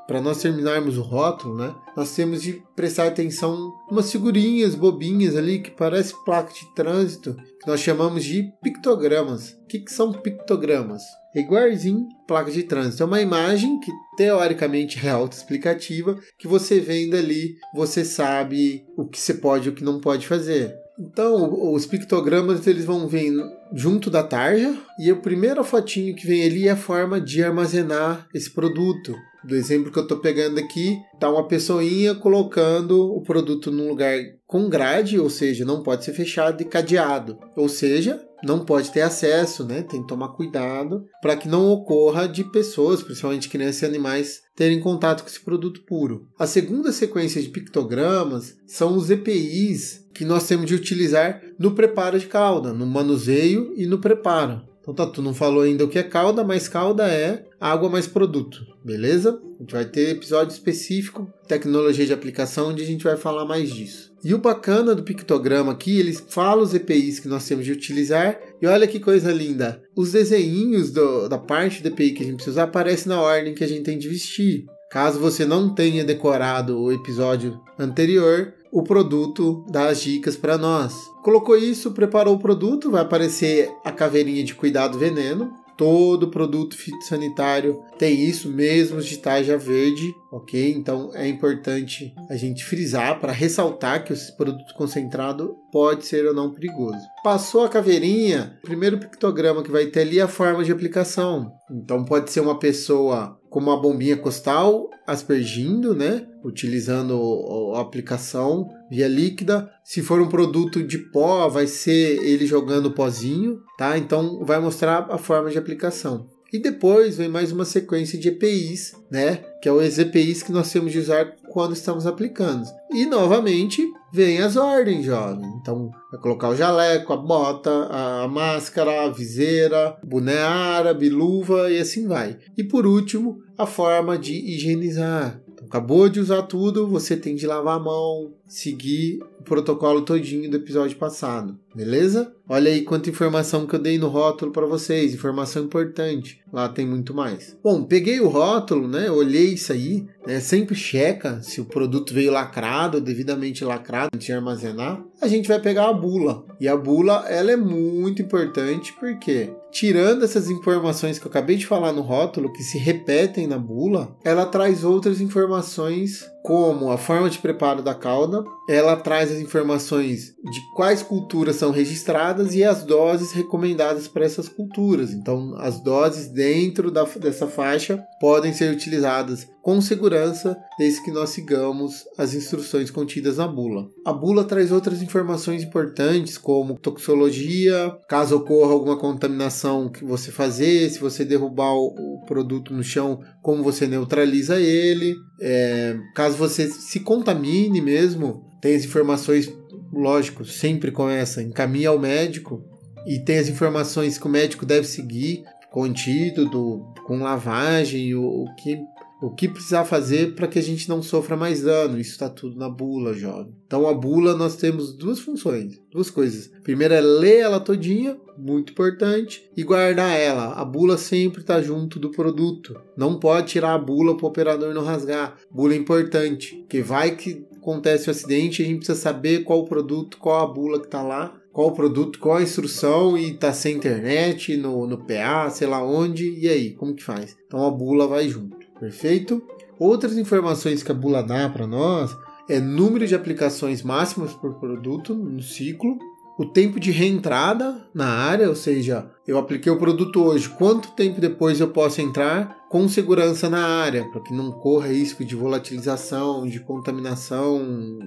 para 0.08 0.20
nós 0.20 0.42
terminarmos 0.42 0.98
o 0.98 1.02
rótulo, 1.02 1.56
né, 1.56 1.72
nós 1.96 2.14
temos 2.16 2.42
de 2.42 2.62
prestar 2.74 3.06
atenção 3.06 3.72
umas 3.88 4.10
figurinhas 4.10 4.74
bobinhas 4.74 5.36
ali 5.36 5.60
que 5.60 5.70
parece 5.70 6.14
placa 6.24 6.52
de 6.52 6.74
trânsito, 6.74 7.36
que 7.60 7.66
nós 7.68 7.78
chamamos 7.78 8.24
de 8.24 8.50
pictogramas. 8.60 9.52
O 9.52 9.66
que, 9.68 9.78
que 9.78 9.92
são 9.92 10.12
pictogramas? 10.12 11.02
É 11.32 11.40
igualzinho 11.40 12.08
placa 12.26 12.50
de 12.50 12.64
trânsito. 12.64 13.04
É 13.04 13.06
uma 13.06 13.20
imagem 13.20 13.78
que 13.78 13.92
teoricamente 14.16 14.98
é 15.06 15.10
autoexplicativa, 15.10 16.18
que 16.36 16.48
você 16.48 16.80
vendo 16.80 17.14
ali, 17.14 17.56
você 17.72 18.04
sabe 18.04 18.84
o 18.96 19.06
que 19.06 19.20
você 19.20 19.34
pode 19.34 19.68
e 19.68 19.70
o 19.70 19.74
que 19.74 19.84
não 19.84 20.00
pode 20.00 20.26
fazer. 20.26 20.76
Então, 21.00 21.72
os 21.72 21.86
pictogramas 21.86 22.66
eles 22.66 22.84
vão 22.84 23.08
vir 23.08 23.32
junto 23.72 24.10
da 24.10 24.22
tarja 24.22 24.76
e 24.98 25.10
a 25.10 25.16
primeira 25.16 25.64
fotinho 25.64 26.14
que 26.14 26.26
vem 26.26 26.44
ali 26.44 26.68
é 26.68 26.72
a 26.72 26.76
forma 26.76 27.18
de 27.18 27.42
armazenar 27.42 28.28
esse 28.34 28.50
produto. 28.50 29.16
Do 29.42 29.56
exemplo 29.56 29.90
que 29.90 29.98
eu 29.98 30.02
estou 30.02 30.18
pegando 30.18 30.60
aqui, 30.60 30.98
tá 31.18 31.30
uma 31.30 31.48
pessoinha 31.48 32.14
colocando 32.14 33.16
o 33.16 33.22
produto 33.22 33.70
num 33.70 33.88
lugar 33.88 34.18
com 34.46 34.68
grade, 34.68 35.18
ou 35.18 35.30
seja, 35.30 35.64
não 35.64 35.82
pode 35.82 36.04
ser 36.04 36.12
fechado 36.12 36.60
e 36.60 36.66
cadeado. 36.66 37.38
Ou 37.56 37.66
seja, 37.66 38.20
não 38.42 38.64
pode 38.64 38.90
ter 38.90 39.02
acesso, 39.02 39.64
né? 39.64 39.82
Tem 39.82 40.02
que 40.02 40.08
tomar 40.08 40.28
cuidado 40.28 41.04
para 41.20 41.36
que 41.36 41.48
não 41.48 41.68
ocorra 41.68 42.28
de 42.28 42.44
pessoas, 42.44 43.02
principalmente 43.02 43.48
crianças 43.48 43.82
e 43.82 43.86
animais, 43.86 44.40
terem 44.54 44.80
contato 44.80 45.22
com 45.22 45.28
esse 45.28 45.40
produto 45.40 45.82
puro. 45.86 46.26
A 46.38 46.46
segunda 46.46 46.92
sequência 46.92 47.40
de 47.40 47.48
pictogramas 47.48 48.56
são 48.66 48.96
os 48.96 49.10
EPIs 49.10 50.06
que 50.14 50.24
nós 50.24 50.46
temos 50.46 50.66
de 50.66 50.74
utilizar 50.74 51.40
no 51.58 51.72
preparo 51.72 52.18
de 52.18 52.26
calda, 52.26 52.72
no 52.72 52.86
manuseio 52.86 53.72
e 53.76 53.86
no 53.86 53.98
preparo. 53.98 54.62
Então 54.80 54.94
tá, 54.94 55.06
tu 55.06 55.22
não 55.22 55.34
falou 55.34 55.62
ainda 55.62 55.84
o 55.84 55.88
que 55.88 55.98
é 55.98 56.02
calda, 56.02 56.42
mas 56.42 56.68
calda 56.68 57.06
é 57.06 57.46
água 57.60 57.90
mais 57.90 58.06
produto, 58.06 58.66
beleza? 58.82 59.38
A 59.58 59.62
gente 59.62 59.72
vai 59.72 59.84
ter 59.84 60.08
episódio 60.08 60.52
específico, 60.52 61.30
tecnologia 61.46 62.06
de 62.06 62.12
aplicação, 62.12 62.70
onde 62.70 62.82
a 62.82 62.86
gente 62.86 63.04
vai 63.04 63.16
falar 63.16 63.44
mais 63.44 63.70
disso. 63.70 64.10
E 64.24 64.32
o 64.32 64.38
bacana 64.38 64.94
do 64.94 65.02
pictograma 65.02 65.72
aqui, 65.72 65.98
eles 65.98 66.24
falam 66.28 66.64
os 66.64 66.72
EPIs 66.72 67.20
que 67.20 67.28
nós 67.28 67.46
temos 67.46 67.64
de 67.64 67.72
utilizar. 67.72 68.38
E 68.60 68.66
olha 68.66 68.86
que 68.86 68.98
coisa 68.98 69.30
linda! 69.32 69.82
Os 69.94 70.12
desenhinhos 70.12 70.90
do, 70.90 71.28
da 71.28 71.38
parte 71.38 71.82
do 71.82 71.88
EPI 71.88 72.12
que 72.12 72.22
a 72.22 72.26
gente 72.26 72.36
precisa 72.36 72.52
usar 72.52 72.62
aparecem 72.64 73.08
na 73.08 73.20
ordem 73.20 73.54
que 73.54 73.64
a 73.64 73.68
gente 73.68 73.82
tem 73.82 73.98
de 73.98 74.08
vestir. 74.08 74.64
Caso 74.90 75.20
você 75.20 75.44
não 75.44 75.72
tenha 75.72 76.04
decorado 76.04 76.80
o 76.80 76.90
episódio 76.90 77.60
anterior, 77.78 78.54
o 78.72 78.82
produto 78.82 79.64
dá 79.70 79.88
as 79.88 80.00
dicas 80.00 80.36
para 80.36 80.56
nós. 80.56 80.94
Colocou 81.22 81.56
isso, 81.56 81.92
preparou 81.92 82.36
o 82.36 82.38
produto, 82.38 82.90
vai 82.90 83.02
aparecer 83.02 83.70
a 83.84 83.92
caveirinha 83.92 84.44
de 84.44 84.54
cuidado 84.54 84.98
veneno. 84.98 85.52
Todo 85.80 86.28
produto 86.28 86.76
fitossanitário 86.76 87.80
tem 87.98 88.22
isso, 88.22 88.50
mesmo 88.50 89.00
de 89.00 89.16
tarja 89.16 89.56
verde, 89.56 90.14
ok? 90.30 90.72
Então 90.72 91.10
é 91.14 91.26
importante 91.26 92.14
a 92.28 92.36
gente 92.36 92.64
frisar 92.64 93.18
para 93.20 93.32
ressaltar 93.32 94.04
que 94.04 94.12
esse 94.12 94.36
produto 94.36 94.74
concentrado 94.74 95.56
pode 95.72 96.06
ser 96.06 96.26
ou 96.26 96.34
não 96.34 96.52
perigoso. 96.52 97.00
Passou 97.22 97.64
a 97.64 97.68
caveirinha, 97.68 98.58
o 98.62 98.66
primeiro 98.66 98.98
pictograma 98.98 99.62
que 99.62 99.70
vai 99.70 99.86
ter 99.86 100.00
ali 100.00 100.18
é 100.18 100.22
a 100.22 100.28
forma 100.28 100.64
de 100.64 100.72
aplicação. 100.72 101.52
Então 101.70 102.04
pode 102.04 102.30
ser 102.30 102.40
uma 102.40 102.58
pessoa 102.58 103.38
com 103.48 103.58
uma 103.58 103.80
bombinha 103.80 104.16
costal 104.16 104.88
aspergindo, 105.06 105.94
né? 105.94 106.26
Utilizando 106.44 107.72
a 107.74 107.80
aplicação 107.80 108.68
via 108.88 109.08
líquida. 109.08 109.68
Se 109.84 110.02
for 110.02 110.20
um 110.20 110.28
produto 110.28 110.82
de 110.82 110.98
pó, 111.10 111.48
vai 111.48 111.66
ser 111.66 112.22
ele 112.22 112.46
jogando 112.46 112.92
pozinho, 112.92 113.58
tá? 113.76 113.98
Então 113.98 114.44
vai 114.44 114.60
mostrar 114.60 115.08
a 115.10 115.18
forma 115.18 115.50
de 115.50 115.58
aplicação. 115.58 116.28
E 116.52 116.58
depois 116.58 117.16
vem 117.16 117.28
mais 117.28 117.52
uma 117.52 117.64
sequência 117.64 118.18
de 118.18 118.28
EPIs, 118.28 118.94
né? 119.10 119.36
Que 119.62 119.68
é 119.68 119.72
os 119.72 119.98
EPIs 119.98 120.42
que 120.42 120.50
nós 120.50 120.70
temos 120.72 120.90
de 120.90 120.98
usar 120.98 121.36
quando 121.48 121.74
estamos 121.74 122.06
aplicando. 122.06 122.64
E 122.90 123.06
novamente 123.06 123.86
vem 124.12 124.40
as 124.40 124.56
ordens, 124.56 125.04
jovem. 125.04 125.48
Então 125.60 125.90
vai 126.10 126.20
colocar 126.20 126.48
o 126.48 126.56
jaleco, 126.56 127.12
a 127.12 127.16
bota, 127.16 127.70
a 127.86 128.26
máscara, 128.26 129.04
a 129.04 129.08
viseira, 129.10 129.96
boné 130.02 130.38
árabe, 130.38 131.08
luva 131.08 131.70
e 131.70 131.78
assim 131.78 132.08
vai. 132.08 132.36
E 132.56 132.64
por 132.64 132.84
último, 132.84 133.40
a 133.56 133.66
forma 133.66 134.18
de 134.18 134.34
higienizar. 134.34 135.40
Então, 135.52 135.66
acabou 135.66 136.08
de 136.08 136.18
usar 136.18 136.42
tudo, 136.42 136.88
você 136.88 137.16
tem 137.16 137.36
de 137.36 137.46
lavar 137.46 137.76
a 137.76 137.82
mão, 137.82 138.32
seguir 138.46 139.20
o 139.38 139.44
protocolo 139.44 140.02
todinho 140.02 140.50
do 140.50 140.56
episódio 140.56 140.96
passado, 140.96 141.58
beleza? 141.74 142.32
Olha 142.48 142.70
aí 142.70 142.82
quanta 142.82 143.08
informação 143.08 143.66
que 143.66 143.74
eu 143.74 143.78
dei 143.78 143.98
no 143.98 144.08
rótulo 144.08 144.52
para 144.52 144.66
vocês, 144.66 145.14
informação 145.14 145.64
importante. 145.64 146.40
Lá 146.52 146.68
tem 146.68 146.86
muito 146.86 147.14
mais. 147.14 147.56
Bom, 147.62 147.84
peguei 147.84 148.20
o 148.20 148.28
rótulo, 148.28 148.88
né? 148.88 149.10
Olhei 149.10 149.54
isso 149.54 149.72
aí, 149.72 150.06
né? 150.26 150.40
Sempre 150.40 150.74
checa 150.74 151.40
se 151.42 151.60
o 151.60 151.64
produto 151.64 152.12
veio 152.12 152.32
lacrado, 152.32 153.00
devidamente 153.00 153.64
lacrado 153.64 154.10
antes 154.12 154.26
de 154.26 154.32
armazenar. 154.32 155.00
A 155.20 155.28
gente 155.28 155.48
vai 155.48 155.60
pegar 155.60 155.88
a 155.88 155.92
bula. 155.92 156.44
E 156.60 156.66
a 156.66 156.76
bula, 156.76 157.24
ela 157.28 157.52
é 157.52 157.56
muito 157.56 158.20
importante 158.20 158.92
porque 158.98 159.52
tirando 159.70 160.24
essas 160.24 160.50
informações 160.50 161.18
que 161.18 161.26
eu 161.26 161.30
acabei 161.30 161.56
de 161.56 161.66
falar 161.66 161.92
no 161.92 162.02
rótulo, 162.02 162.52
que 162.52 162.62
se 162.62 162.78
repetem 162.78 163.46
na 163.46 163.58
bula, 163.58 164.16
ela 164.24 164.44
traz 164.44 164.82
outras 164.82 165.20
informações 165.20 166.28
como 166.42 166.90
a 166.90 166.96
forma 166.96 167.28
de 167.28 167.38
preparo 167.38 167.82
da 167.82 167.94
cauda, 167.94 168.44
ela 168.68 168.96
traz 168.96 169.30
as 169.30 169.38
informações 169.38 170.34
de 170.42 170.60
quais 170.74 171.02
culturas 171.02 171.56
são 171.56 171.70
registradas 171.70 172.54
e 172.54 172.64
as 172.64 172.82
doses 172.82 173.32
recomendadas 173.32 174.08
para 174.08 174.24
essas 174.24 174.48
culturas. 174.48 175.12
Então, 175.12 175.54
as 175.58 175.80
doses 175.80 176.28
dentro 176.28 176.90
da, 176.90 177.04
dessa 177.04 177.46
faixa 177.46 178.02
podem 178.20 178.52
ser 178.52 178.72
utilizadas 178.72 179.46
com 179.62 179.80
segurança, 179.80 180.56
desde 180.80 181.02
que 181.02 181.10
nós 181.10 181.28
sigamos 181.28 182.06
as 182.16 182.32
instruções 182.32 182.90
contidas 182.90 183.36
na 183.36 183.46
bula. 183.46 183.90
A 184.02 184.14
bula 184.14 184.44
traz 184.44 184.72
outras 184.72 185.02
informações 185.02 185.62
importantes, 185.62 186.38
como 186.38 186.78
toxologia, 186.78 187.94
caso 188.08 188.36
ocorra 188.36 188.72
alguma 188.72 188.96
contaminação 188.96 189.90
que 189.90 190.02
você 190.02 190.32
fazer, 190.32 190.88
se 190.88 190.98
você 190.98 191.22
derrubar 191.22 191.74
o 191.74 192.24
produto 192.26 192.72
no 192.72 192.82
chão, 192.82 193.20
como 193.42 193.62
você 193.62 193.86
neutraliza 193.86 194.58
ele. 194.58 195.14
É, 195.38 195.98
caso 196.14 196.38
você 196.38 196.70
se 196.70 197.00
contamine 197.00 197.82
mesmo, 197.82 198.42
tem 198.62 198.74
as 198.74 198.86
informações, 198.86 199.52
lógico, 199.92 200.46
sempre 200.46 200.90
com 200.90 201.10
essa, 201.10 201.42
encaminha 201.42 201.90
ao 201.90 201.98
médico 201.98 202.64
e 203.06 203.18
tem 203.18 203.36
as 203.36 203.50
informações 203.50 204.16
que 204.16 204.26
o 204.26 204.30
médico 204.30 204.64
deve 204.64 204.86
seguir 204.86 205.44
com 205.70 205.84
antídoto, 205.84 206.82
com 207.06 207.22
lavagem, 207.22 208.14
o, 208.14 208.24
o 208.24 208.54
que 208.56 208.78
o 209.20 209.30
que 209.30 209.48
precisar 209.48 209.84
fazer 209.84 210.34
para 210.34 210.48
que 210.48 210.58
a 210.58 210.62
gente 210.62 210.88
não 210.88 211.02
sofra 211.02 211.36
mais 211.36 211.62
dano. 211.62 212.00
Isso 212.00 212.12
está 212.12 212.28
tudo 212.28 212.58
na 212.58 212.68
bula, 212.68 213.12
jovem. 213.12 213.54
Então 213.66 213.86
a 213.86 213.92
bula 213.92 214.34
nós 214.34 214.56
temos 214.56 214.92
duas 214.92 215.20
funções, 215.20 215.80
duas 215.90 216.10
coisas. 216.10 216.50
Primeiro 216.62 216.94
é 216.94 217.00
ler 217.00 217.40
ela 217.40 217.60
todinha, 217.60 218.16
muito 218.38 218.72
importante, 218.72 219.48
e 219.56 219.62
guardar 219.62 220.18
ela. 220.18 220.54
A 220.54 220.64
bula 220.64 220.96
sempre 220.96 221.42
está 221.42 221.60
junto 221.60 221.98
do 221.98 222.10
produto. 222.10 222.80
Não 222.96 223.18
pode 223.18 223.48
tirar 223.48 223.74
a 223.74 223.78
bula 223.78 224.16
para 224.16 224.24
o 224.24 224.28
operador 224.28 224.74
não 224.74 224.84
rasgar. 224.84 225.36
Bula 225.50 225.74
é 225.74 225.76
importante, 225.76 226.56
porque 226.56 226.80
vai 226.80 227.16
que 227.16 227.44
acontece 227.56 228.08
o 228.08 228.10
um 228.10 228.12
acidente, 228.12 228.62
a 228.62 228.64
gente 228.64 228.78
precisa 228.78 228.98
saber 228.98 229.44
qual 229.44 229.60
o 229.60 229.66
produto, 229.66 230.16
qual 230.18 230.42
a 230.42 230.46
bula 230.46 230.80
que 230.80 230.86
está 230.86 231.02
lá 231.02 231.40
qual 231.52 231.68
o 231.68 231.72
produto, 231.72 232.20
qual 232.20 232.36
a 232.36 232.42
instrução 232.42 233.18
e 233.18 233.34
tá 233.34 233.52
sem 233.52 233.76
internet, 233.76 234.56
no, 234.56 234.86
no 234.86 234.98
PA, 234.98 235.50
sei 235.50 235.66
lá 235.66 235.84
onde, 235.84 236.38
e 236.38 236.48
aí, 236.48 236.70
como 236.74 236.94
que 236.94 237.02
faz? 237.02 237.36
Então 237.46 237.66
a 237.66 237.70
bula 237.70 238.06
vai 238.06 238.28
junto. 238.28 238.59
Perfeito? 238.80 239.42
Outras 239.78 240.16
informações 240.16 240.82
que 240.82 240.90
a 240.90 240.94
bula 240.94 241.22
dá 241.22 241.48
para 241.48 241.66
nós 241.66 242.16
é 242.48 242.58
número 242.58 243.06
de 243.06 243.14
aplicações 243.14 243.82
máximas 243.82 244.32
por 244.32 244.54
produto 244.54 245.14
no 245.14 245.42
ciclo, 245.42 245.98
o 246.38 246.46
tempo 246.46 246.80
de 246.80 246.90
reentrada 246.90 247.86
na 247.94 248.06
área, 248.06 248.48
ou 248.48 248.56
seja, 248.56 249.10
eu 249.26 249.36
apliquei 249.36 249.70
o 249.70 249.78
produto 249.78 250.22
hoje, 250.22 250.48
quanto 250.48 250.92
tempo 250.92 251.20
depois 251.20 251.60
eu 251.60 251.68
posso 251.68 252.00
entrar 252.00 252.66
com 252.70 252.88
segurança 252.88 253.50
na 253.50 253.62
área, 253.62 254.08
para 254.10 254.22
que 254.22 254.32
não 254.32 254.50
corra 254.50 254.88
risco 254.88 255.22
de 255.22 255.36
volatilização, 255.36 256.46
de 256.46 256.58
contaminação 256.60 257.98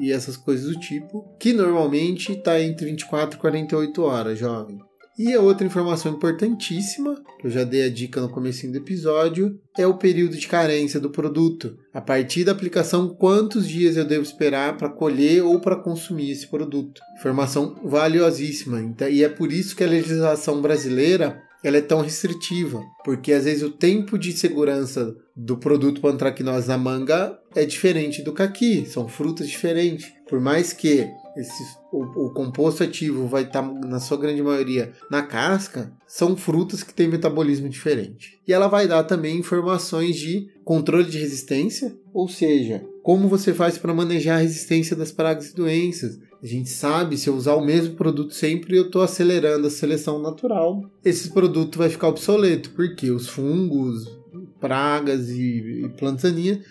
e 0.00 0.12
essas 0.12 0.36
coisas 0.36 0.72
do 0.72 0.78
tipo, 0.78 1.24
que 1.40 1.52
normalmente 1.52 2.32
está 2.32 2.60
entre 2.60 2.86
24 2.86 3.36
e 3.36 3.40
48 3.40 4.02
horas, 4.02 4.38
jovem. 4.38 4.78
E 5.22 5.34
a 5.34 5.40
outra 5.42 5.66
informação 5.66 6.12
importantíssima, 6.12 7.22
que 7.38 7.46
eu 7.46 7.50
já 7.50 7.62
dei 7.62 7.84
a 7.84 7.90
dica 7.90 8.22
no 8.22 8.30
começo 8.30 8.66
do 8.66 8.78
episódio, 8.78 9.60
é 9.76 9.86
o 9.86 9.98
período 9.98 10.34
de 10.34 10.48
carência 10.48 10.98
do 10.98 11.10
produto. 11.10 11.76
A 11.92 12.00
partir 12.00 12.42
da 12.42 12.52
aplicação, 12.52 13.06
quantos 13.06 13.68
dias 13.68 13.98
eu 13.98 14.06
devo 14.06 14.22
esperar 14.22 14.78
para 14.78 14.88
colher 14.88 15.44
ou 15.44 15.60
para 15.60 15.76
consumir 15.76 16.30
esse 16.30 16.46
produto? 16.46 17.02
Informação 17.18 17.78
valiosíssima. 17.84 18.80
Então, 18.80 19.10
e 19.10 19.22
é 19.22 19.28
por 19.28 19.52
isso 19.52 19.76
que 19.76 19.84
a 19.84 19.88
legislação 19.88 20.62
brasileira 20.62 21.42
ela 21.62 21.76
é 21.76 21.82
tão 21.82 22.00
restritiva, 22.00 22.82
porque 23.04 23.32
às 23.32 23.44
vezes 23.44 23.62
o 23.62 23.70
tempo 23.70 24.18
de 24.18 24.32
segurança 24.32 25.14
do 25.36 25.56
produto 25.56 26.00
pantraquinose 26.00 26.68
na 26.68 26.78
manga 26.78 27.38
é 27.54 27.64
diferente 27.64 28.22
do 28.22 28.32
caqui, 28.32 28.86
são 28.86 29.08
frutas 29.08 29.48
diferentes. 29.48 30.10
Por 30.28 30.40
mais 30.40 30.72
que 30.72 31.08
esse, 31.36 31.62
o, 31.92 32.26
o, 32.26 32.30
composto 32.32 32.82
ativo 32.82 33.26
vai 33.26 33.42
estar, 33.42 33.62
tá, 33.62 33.72
na 33.86 34.00
sua 34.00 34.16
grande 34.16 34.42
maioria, 34.42 34.92
na 35.10 35.22
casca, 35.22 35.92
são 36.06 36.36
frutas 36.36 36.82
que 36.82 36.94
têm 36.94 37.08
metabolismo 37.08 37.68
diferente. 37.68 38.38
E 38.46 38.52
ela 38.52 38.68
vai 38.68 38.86
dar 38.86 39.04
também 39.04 39.38
informações 39.38 40.16
de 40.16 40.48
controle 40.64 41.08
de 41.08 41.18
resistência, 41.18 41.96
ou 42.12 42.28
seja, 42.28 42.84
como 43.02 43.28
você 43.28 43.54
faz 43.54 43.78
para 43.78 43.94
manejar 43.94 44.36
a 44.36 44.42
resistência 44.42 44.96
das 44.96 45.12
pragas 45.12 45.50
e 45.50 45.54
doenças. 45.54 46.18
A 46.42 46.46
gente 46.46 46.70
sabe, 46.70 47.18
se 47.18 47.28
eu 47.28 47.34
usar 47.34 47.54
o 47.54 47.64
mesmo 47.64 47.94
produto 47.94 48.32
sempre, 48.32 48.76
eu 48.76 48.86
estou 48.86 49.02
acelerando 49.02 49.66
a 49.66 49.70
seleção 49.70 50.18
natural. 50.20 50.90
Esse 51.04 51.30
produto 51.30 51.78
vai 51.78 51.90
ficar 51.90 52.08
obsoleto, 52.08 52.70
porque 52.70 53.10
os 53.10 53.28
fungos, 53.28 54.20
pragas 54.60 55.30
e, 55.30 55.84
e 55.84 55.88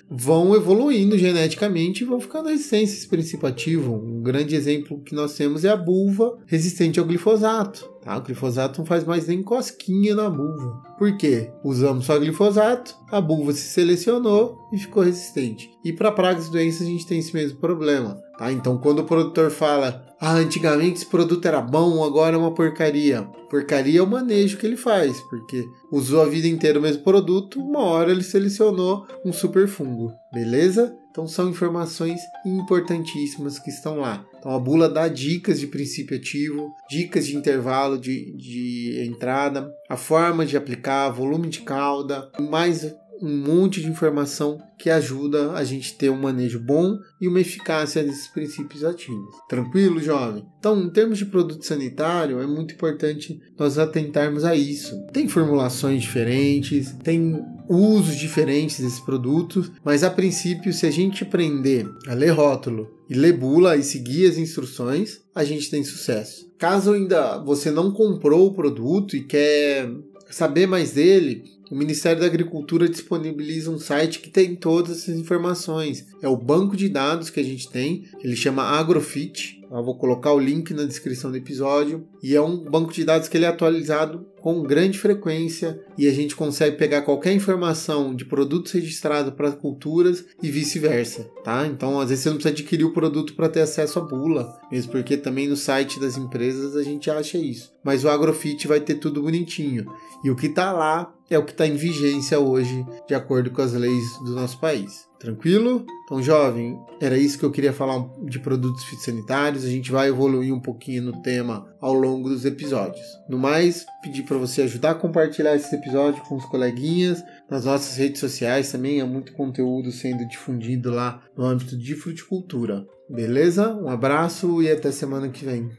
vão 0.09 0.55
evoluindo 0.55 1.17
geneticamente 1.17 2.03
e 2.03 2.07
vão 2.07 2.19
ficando 2.19 2.49
resistentes 2.49 2.93
a 2.93 2.97
esse 2.97 3.07
princípio 3.07 3.47
ativo. 3.47 3.95
Um 3.95 4.21
grande 4.21 4.55
exemplo 4.55 5.01
que 5.01 5.15
nós 5.15 5.35
temos 5.35 5.65
é 5.65 5.69
a 5.69 5.77
bulva 5.77 6.37
resistente 6.45 6.99
ao 6.99 7.05
glifosato. 7.05 7.89
Tá? 8.01 8.17
O 8.17 8.21
glifosato 8.21 8.79
não 8.79 8.85
faz 8.85 9.03
mais 9.03 9.27
nem 9.27 9.43
cosquinha 9.43 10.15
na 10.15 10.29
buva. 10.29 10.81
Por 10.97 11.17
quê? 11.17 11.51
Usamos 11.63 12.05
só 12.05 12.17
glifosato, 12.17 12.95
a 13.11 13.19
buva 13.19 13.51
se 13.53 13.67
selecionou 13.67 14.57
e 14.71 14.77
ficou 14.77 15.03
resistente. 15.03 15.69
E 15.83 15.91
para 15.91 16.11
pragas 16.11 16.47
e 16.47 16.51
doenças 16.51 16.81
a 16.81 16.89
gente 16.89 17.05
tem 17.05 17.19
esse 17.19 17.33
mesmo 17.33 17.59
problema. 17.59 18.17
Tá? 18.37 18.51
Então, 18.51 18.77
quando 18.77 18.99
o 18.99 19.05
produtor 19.05 19.51
fala, 19.51 20.05
ah, 20.19 20.33
antigamente 20.33 20.97
esse 20.97 21.05
produto 21.05 21.45
era 21.45 21.61
bom, 21.61 22.03
agora 22.03 22.35
é 22.35 22.39
uma 22.39 22.53
porcaria. 22.53 23.23
Porcaria 23.49 23.99
é 23.99 24.03
o 24.03 24.07
manejo 24.07 24.57
que 24.57 24.65
ele 24.65 24.77
faz, 24.77 25.19
porque 25.29 25.65
usou 25.91 26.21
a 26.21 26.25
vida 26.25 26.47
inteira 26.47 26.79
o 26.79 26.81
mesmo 26.81 27.03
produto, 27.03 27.59
uma 27.59 27.81
hora 27.81 28.11
ele 28.11 28.23
selecionou 28.23 29.05
um 29.25 29.33
super 29.33 29.67
fungo, 29.67 30.11
beleza? 30.33 30.95
Então 31.11 31.27
são 31.27 31.49
informações 31.49 32.19
importantíssimas 32.45 33.59
que 33.59 33.69
estão 33.69 33.99
lá. 33.99 34.25
Então 34.39 34.53
a 34.53 34.59
bula 34.59 34.87
dá 34.89 35.07
dicas 35.07 35.59
de 35.59 35.67
princípio 35.67 36.17
ativo, 36.17 36.73
dicas 36.89 37.27
de 37.27 37.35
intervalo 37.35 37.99
de, 37.99 38.35
de 38.37 39.03
entrada, 39.05 39.69
a 39.89 39.97
forma 39.97 40.45
de 40.45 40.55
aplicar, 40.55 41.09
volume 41.09 41.49
de 41.49 41.61
cauda, 41.61 42.31
mais 42.39 42.95
um 43.21 43.37
monte 43.37 43.81
de 43.81 43.87
informação 43.87 44.61
que 44.77 44.89
ajuda 44.89 45.51
a 45.53 45.63
gente 45.63 45.95
ter 45.95 46.09
um 46.09 46.21
manejo 46.21 46.59
bom 46.59 46.97
e 47.19 47.27
uma 47.27 47.41
eficácia 47.41 48.03
desses 48.03 48.27
princípios 48.27 48.83
ativos. 48.83 49.35
Tranquilo, 49.47 50.01
jovem? 50.01 50.45
Então, 50.57 50.81
em 50.81 50.89
termos 50.89 51.17
de 51.17 51.25
produto 51.25 51.65
sanitário, 51.65 52.39
é 52.39 52.47
muito 52.47 52.73
importante 52.73 53.41
nós 53.57 53.77
atentarmos 53.77 54.45
a 54.45 54.55
isso. 54.55 54.97
Tem 55.11 55.27
formulações 55.27 56.01
diferentes, 56.01 56.93
tem 57.03 57.43
usos 57.67 58.15
diferentes 58.15 58.79
desses 58.79 58.99
produtos, 58.99 59.71
mas 59.83 60.03
a 60.03 60.09
princípio, 60.09 60.73
se 60.73 60.87
a 60.87 60.91
gente 60.91 61.23
aprender 61.23 61.87
a 62.07 62.13
ler 62.13 62.31
rótulo 62.31 62.89
e 63.09 63.13
ler 63.13 63.33
bula 63.33 63.75
e 63.75 63.83
seguir 63.83 64.27
as 64.27 64.37
instruções, 64.37 65.19
a 65.35 65.43
gente 65.43 65.69
tem 65.69 65.83
sucesso. 65.83 66.49
Caso 66.57 66.91
ainda 66.91 67.37
você 67.37 67.71
não 67.71 67.91
comprou 67.91 68.47
o 68.47 68.53
produto 68.53 69.15
e 69.15 69.23
quer 69.23 69.89
saber 70.29 70.67
mais 70.67 70.91
dele, 70.91 71.43
o 71.69 71.75
Ministério 71.75 72.19
da 72.19 72.25
Agricultura 72.25 72.89
disponibiliza 72.89 73.69
um 73.69 73.79
site 73.79 74.19
que 74.19 74.29
tem 74.29 74.55
todas 74.55 75.03
essas 75.03 75.15
informações. 75.15 76.07
É 76.21 76.27
o 76.27 76.37
banco 76.37 76.75
de 76.75 76.89
dados 76.89 77.29
que 77.29 77.39
a 77.39 77.43
gente 77.43 77.69
tem, 77.69 78.05
ele 78.23 78.35
chama 78.35 78.63
Agrofit. 78.63 79.58
Eu 79.71 79.83
vou 79.83 79.95
colocar 79.95 80.33
o 80.33 80.39
link 80.39 80.73
na 80.73 80.83
descrição 80.83 81.29
do 81.29 81.37
episódio. 81.37 82.07
E 82.23 82.35
é 82.35 82.41
um 82.41 82.57
banco 82.57 82.91
de 82.91 83.03
dados 83.03 83.27
que 83.27 83.37
ele 83.37 83.45
é 83.45 83.49
atualizado 83.49 84.25
com 84.41 84.63
grande 84.63 84.97
frequência 84.97 85.79
e 85.97 86.07
a 86.07 86.13
gente 86.13 86.35
consegue 86.35 86.77
pegar 86.77 87.01
qualquer 87.01 87.33
informação 87.33 88.15
de 88.15 88.25
produtos 88.25 88.71
registrados 88.71 89.33
para 89.33 89.51
culturas 89.51 90.25
e 90.41 90.49
vice-versa, 90.49 91.29
tá? 91.43 91.67
Então, 91.67 91.99
às 91.99 92.09
vezes 92.09 92.23
você 92.23 92.29
não 92.29 92.37
precisa 92.37 92.53
adquirir 92.53 92.85
o 92.85 92.93
produto 92.93 93.35
para 93.35 93.49
ter 93.49 93.61
acesso 93.61 93.99
à 93.99 94.01
bula, 94.01 94.57
mesmo 94.71 94.91
porque 94.91 95.17
também 95.17 95.47
no 95.47 95.57
site 95.57 95.99
das 95.99 96.17
empresas 96.17 96.75
a 96.75 96.83
gente 96.83 97.11
acha 97.11 97.37
isso. 97.37 97.73
Mas 97.83 98.03
o 98.03 98.09
Agrofit 98.09 98.65
vai 98.67 98.79
ter 98.79 98.95
tudo 98.95 99.21
bonitinho. 99.21 99.91
E 100.23 100.31
o 100.31 100.35
que 100.35 100.47
está 100.47 100.71
lá 100.71 101.13
é 101.29 101.37
o 101.37 101.43
que 101.43 101.51
está 101.51 101.67
em 101.67 101.75
vigência 101.75 102.39
hoje, 102.39 102.85
de 103.07 103.13
acordo 103.13 103.51
com 103.51 103.61
as 103.61 103.73
leis 103.73 104.17
do 104.23 104.31
nosso 104.31 104.59
país. 104.59 105.08
Tranquilo? 105.19 105.85
Então, 106.05 106.23
jovem, 106.23 106.79
era 106.99 107.17
isso 107.17 107.37
que 107.37 107.43
eu 107.43 107.51
queria 107.51 107.73
falar 107.73 108.07
de 108.23 108.39
produtos 108.39 108.83
fitossanitários. 108.85 109.65
A 109.65 109.69
gente 109.69 109.91
vai 109.91 110.07
evoluir 110.07 110.53
um 110.53 110.59
pouquinho 110.59 111.03
no 111.03 111.21
tema 111.21 111.67
ao 111.79 111.93
longo 111.93 112.29
dos 112.29 112.45
episódios. 112.45 113.05
No 113.27 113.37
mais, 113.37 113.85
pedir 114.01 114.23
para 114.23 114.37
você 114.37 114.61
ajudar 114.61 114.91
a 114.91 114.95
compartilhar 114.95 115.55
esse 115.55 115.75
episódio 115.75 116.23
com 116.23 116.37
os 116.37 116.45
coleguinhas. 116.45 117.21
Nas 117.49 117.65
nossas 117.65 117.97
redes 117.97 118.21
sociais 118.21 118.71
também 118.71 119.01
há 119.01 119.05
muito 119.05 119.33
conteúdo 119.33 119.91
sendo 119.91 120.25
difundido 120.27 120.89
lá 120.89 121.21
no 121.35 121.45
âmbito 121.45 121.77
de 121.77 121.95
fruticultura. 121.95 122.87
Beleza? 123.09 123.73
Um 123.73 123.89
abraço 123.89 124.61
e 124.61 124.71
até 124.71 124.91
semana 124.91 125.29
que 125.29 125.43
vem. 125.43 125.69